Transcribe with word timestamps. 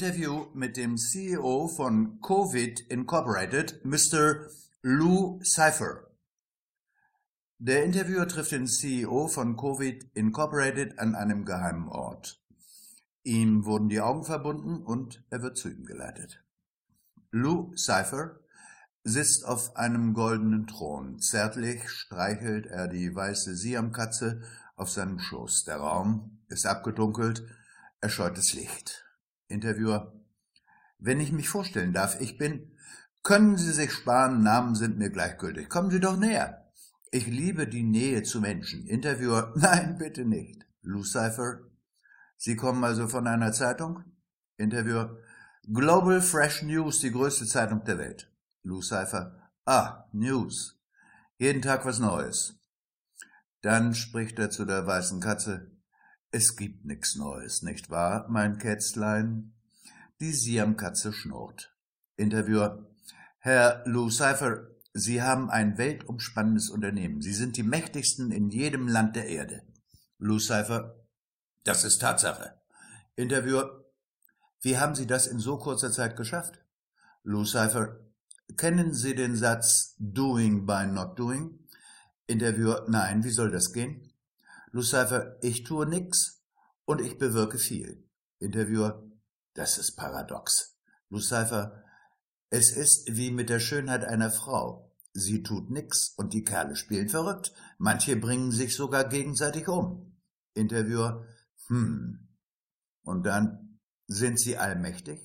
Interview 0.00 0.46
mit 0.54 0.76
dem 0.76 0.96
CEO 0.96 1.66
von 1.66 2.20
Covid 2.20 2.78
Incorporated, 2.88 3.84
Mr. 3.84 4.46
Lou 4.80 5.42
Cypher. 5.42 6.06
Der 7.58 7.82
Interviewer 7.82 8.28
trifft 8.28 8.52
den 8.52 8.68
CEO 8.68 9.26
von 9.26 9.56
Covid 9.56 10.08
Incorporated 10.14 11.00
an 11.00 11.16
einem 11.16 11.44
geheimen 11.44 11.88
Ort. 11.88 12.40
Ihm 13.24 13.64
wurden 13.64 13.88
die 13.88 14.00
Augen 14.00 14.22
verbunden 14.22 14.84
und 14.84 15.24
er 15.30 15.42
wird 15.42 15.56
zu 15.56 15.68
ihm 15.68 15.84
geleitet. 15.84 16.44
Lou 17.32 17.74
Cypher 17.76 18.38
sitzt 19.02 19.44
auf 19.44 19.74
einem 19.74 20.14
goldenen 20.14 20.68
Thron. 20.68 21.18
Zärtlich 21.18 21.90
streichelt 21.90 22.66
er 22.66 22.86
die 22.86 23.12
weiße 23.12 23.56
Siamkatze 23.56 24.42
auf 24.76 24.90
seinem 24.90 25.18
Schoß. 25.18 25.64
Der 25.64 25.78
Raum 25.78 26.38
ist 26.46 26.66
abgedunkelt, 26.66 27.42
er 28.00 28.10
scheut 28.10 28.38
das 28.38 28.52
Licht. 28.52 29.07
Interviewer. 29.48 30.12
Wenn 30.98 31.20
ich 31.20 31.32
mich 31.32 31.48
vorstellen 31.48 31.92
darf, 31.92 32.20
ich 32.20 32.38
bin. 32.38 32.72
Können 33.22 33.56
Sie 33.56 33.72
sich 33.72 33.92
sparen, 33.92 34.42
Namen 34.42 34.74
sind 34.74 34.96
mir 34.96 35.10
gleichgültig. 35.10 35.68
Kommen 35.68 35.90
Sie 35.90 36.00
doch 36.00 36.16
näher. 36.16 36.70
Ich 37.10 37.26
liebe 37.26 37.66
die 37.66 37.82
Nähe 37.82 38.22
zu 38.22 38.40
Menschen. 38.40 38.86
Interviewer. 38.86 39.52
Nein, 39.56 39.96
bitte 39.98 40.24
nicht. 40.24 40.64
Lucifer. 40.82 41.60
Sie 42.36 42.56
kommen 42.56 42.84
also 42.84 43.08
von 43.08 43.26
einer 43.26 43.52
Zeitung? 43.52 44.04
Interviewer. 44.56 45.18
Global 45.72 46.20
Fresh 46.20 46.62
News, 46.62 47.00
die 47.00 47.10
größte 47.10 47.46
Zeitung 47.46 47.84
der 47.84 47.98
Welt. 47.98 48.32
Lucifer. 48.62 49.50
Ah, 49.64 50.04
News. 50.12 50.80
Jeden 51.38 51.62
Tag 51.62 51.84
was 51.84 51.98
Neues. 51.98 52.58
Dann 53.62 53.94
spricht 53.94 54.38
er 54.38 54.50
zu 54.50 54.64
der 54.64 54.86
weißen 54.86 55.20
Katze. 55.20 55.77
Es 56.30 56.56
gibt 56.56 56.84
nix 56.84 57.14
Neues, 57.16 57.62
nicht 57.62 57.88
wahr, 57.88 58.26
mein 58.28 58.58
Kätzlein? 58.58 59.54
Die 60.20 60.32
Siamkatze 60.32 61.10
schnurrt. 61.10 61.74
Interviewer. 62.16 62.86
Herr 63.38 63.82
Lucifer, 63.86 64.68
Sie 64.92 65.22
haben 65.22 65.48
ein 65.48 65.78
weltumspannendes 65.78 66.68
Unternehmen. 66.68 67.22
Sie 67.22 67.32
sind 67.32 67.56
die 67.56 67.62
mächtigsten 67.62 68.30
in 68.30 68.50
jedem 68.50 68.88
Land 68.88 69.16
der 69.16 69.28
Erde. 69.28 69.62
Lucifer. 70.18 70.96
Das 71.64 71.84
ist 71.84 72.00
Tatsache. 72.00 72.60
Interviewer. 73.16 73.86
Wie 74.60 74.76
haben 74.76 74.94
Sie 74.94 75.06
das 75.06 75.28
in 75.28 75.38
so 75.38 75.56
kurzer 75.56 75.92
Zeit 75.92 76.14
geschafft? 76.14 76.60
Lucifer. 77.22 78.00
Kennen 78.58 78.92
Sie 78.92 79.14
den 79.14 79.34
Satz 79.34 79.94
Doing 79.98 80.66
by 80.66 80.86
not 80.86 81.18
doing? 81.18 81.58
Interviewer. 82.26 82.84
Nein, 82.88 83.24
wie 83.24 83.30
soll 83.30 83.50
das 83.50 83.72
gehen? 83.72 84.12
Lucifer, 84.70 85.38
ich 85.42 85.64
tue 85.64 85.86
nix 85.86 86.42
und 86.84 87.00
ich 87.00 87.18
bewirke 87.18 87.58
viel. 87.58 88.08
Interviewer, 88.38 89.02
das 89.54 89.78
ist 89.78 89.96
paradox. 89.96 90.78
Lucifer, 91.08 91.82
es 92.50 92.70
ist 92.76 93.16
wie 93.16 93.30
mit 93.30 93.48
der 93.48 93.60
Schönheit 93.60 94.04
einer 94.04 94.30
Frau. 94.30 94.94
Sie 95.12 95.42
tut 95.42 95.70
nix 95.70 96.14
und 96.16 96.32
die 96.32 96.44
Kerle 96.44 96.76
spielen 96.76 97.08
verrückt. 97.08 97.52
Manche 97.78 98.16
bringen 98.16 98.52
sich 98.52 98.76
sogar 98.76 99.08
gegenseitig 99.08 99.68
um. 99.68 100.16
Interviewer, 100.54 101.26
hm. 101.68 102.28
Und 103.02 103.24
dann 103.24 103.80
sind 104.06 104.38
sie 104.38 104.58
allmächtig? 104.58 105.20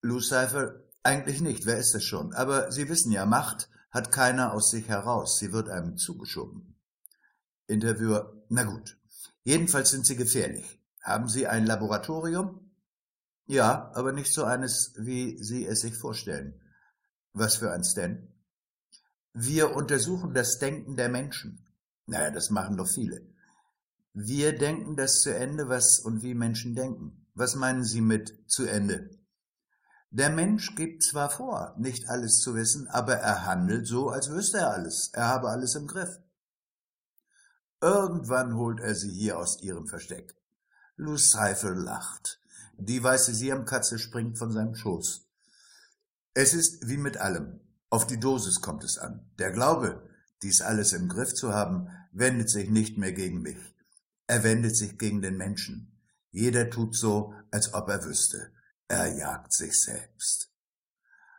Lucifer, 0.00 0.84
eigentlich 1.02 1.40
nicht, 1.40 1.66
wer 1.66 1.78
ist 1.78 1.94
es 1.94 2.04
schon? 2.04 2.32
Aber 2.32 2.70
Sie 2.70 2.88
wissen 2.88 3.12
ja, 3.12 3.26
Macht 3.26 3.68
hat 3.90 4.12
keiner 4.12 4.52
aus 4.52 4.70
sich 4.70 4.88
heraus, 4.88 5.38
sie 5.38 5.52
wird 5.52 5.68
einem 5.68 5.96
zugeschoben. 5.96 6.77
Interviewer, 7.68 8.34
na 8.48 8.64
gut. 8.64 8.98
Jedenfalls 9.44 9.90
sind 9.90 10.06
Sie 10.06 10.16
gefährlich. 10.16 10.82
Haben 11.02 11.28
Sie 11.28 11.46
ein 11.46 11.66
Laboratorium? 11.66 12.72
Ja, 13.46 13.92
aber 13.94 14.12
nicht 14.12 14.32
so 14.32 14.44
eines, 14.44 14.94
wie 14.96 15.42
Sie 15.42 15.64
es 15.66 15.80
sich 15.80 15.96
vorstellen. 15.96 16.60
Was 17.32 17.56
für 17.56 17.70
eins 17.70 17.94
denn? 17.94 18.34
Wir 19.32 19.76
untersuchen 19.76 20.34
das 20.34 20.58
Denken 20.58 20.96
der 20.96 21.08
Menschen. 21.08 21.66
Naja, 22.06 22.30
das 22.30 22.50
machen 22.50 22.76
doch 22.76 22.88
viele. 22.88 23.26
Wir 24.12 24.56
denken 24.56 24.96
das 24.96 25.20
zu 25.20 25.34
Ende, 25.34 25.68
was 25.68 26.00
und 26.00 26.22
wie 26.22 26.34
Menschen 26.34 26.74
denken. 26.74 27.26
Was 27.34 27.54
meinen 27.54 27.84
Sie 27.84 28.00
mit 28.00 28.50
zu 28.50 28.66
Ende? 28.66 29.10
Der 30.10 30.30
Mensch 30.30 30.74
gibt 30.74 31.02
zwar 31.02 31.28
vor, 31.28 31.74
nicht 31.78 32.08
alles 32.08 32.40
zu 32.40 32.54
wissen, 32.54 32.88
aber 32.88 33.14
er 33.14 33.44
handelt 33.44 33.86
so, 33.86 34.08
als 34.08 34.30
wüsste 34.30 34.58
er 34.58 34.70
alles. 34.72 35.10
Er 35.12 35.28
habe 35.28 35.50
alles 35.50 35.74
im 35.74 35.86
Griff. 35.86 36.18
Irgendwann 37.80 38.56
holt 38.56 38.80
er 38.80 38.94
sie 38.94 39.10
hier 39.10 39.38
aus 39.38 39.62
ihrem 39.62 39.86
Versteck. 39.86 40.34
Lucifer 40.96 41.74
lacht. 41.74 42.40
Die 42.76 43.02
weiße 43.02 43.34
Siamkatze 43.34 43.98
springt 43.98 44.38
von 44.38 44.50
seinem 44.50 44.74
Schoß. 44.74 45.26
Es 46.34 46.54
ist 46.54 46.88
wie 46.88 46.96
mit 46.96 47.16
allem. 47.16 47.60
Auf 47.90 48.06
die 48.06 48.18
Dosis 48.18 48.60
kommt 48.60 48.84
es 48.84 48.98
an. 48.98 49.30
Der 49.38 49.52
Glaube, 49.52 50.08
dies 50.42 50.60
alles 50.60 50.92
im 50.92 51.08
Griff 51.08 51.34
zu 51.34 51.54
haben, 51.54 51.88
wendet 52.12 52.50
sich 52.50 52.68
nicht 52.68 52.98
mehr 52.98 53.12
gegen 53.12 53.42
mich. 53.42 53.58
Er 54.26 54.42
wendet 54.42 54.76
sich 54.76 54.98
gegen 54.98 55.22
den 55.22 55.36
Menschen. 55.36 55.98
Jeder 56.30 56.70
tut 56.70 56.94
so, 56.94 57.34
als 57.50 57.74
ob 57.74 57.88
er 57.88 58.04
wüsste. 58.04 58.52
Er 58.88 59.16
jagt 59.16 59.52
sich 59.52 59.80
selbst. 59.80 60.52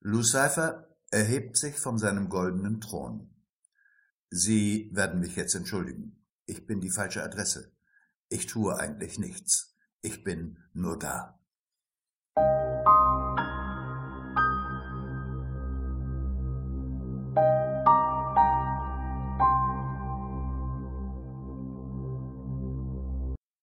Lucifer 0.00 0.88
erhebt 1.10 1.56
sich 1.56 1.78
von 1.78 1.98
seinem 1.98 2.28
goldenen 2.28 2.80
Thron. 2.80 3.34
Sie 4.30 4.90
werden 4.92 5.20
mich 5.20 5.36
jetzt 5.36 5.54
entschuldigen. 5.54 6.19
Ich 6.50 6.66
bin 6.66 6.80
die 6.80 6.90
falsche 6.90 7.22
Adresse. 7.22 7.70
Ich 8.28 8.46
tue 8.46 8.76
eigentlich 8.76 9.20
nichts. 9.20 9.76
Ich 10.02 10.24
bin 10.24 10.58
nur 10.72 10.98
da. 10.98 11.39